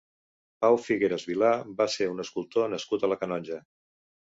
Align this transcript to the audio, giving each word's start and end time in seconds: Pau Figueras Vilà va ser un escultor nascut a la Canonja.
Pau 0.65 0.77
Figueras 0.85 1.25
Vilà 1.33 1.51
va 1.83 1.87
ser 1.97 2.09
un 2.15 2.25
escultor 2.25 2.73
nascut 2.75 3.09
a 3.09 3.13
la 3.15 3.21
Canonja. 3.23 3.63